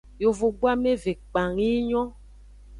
[0.23, 2.09] Yovogbu ameve kpang yi nyon.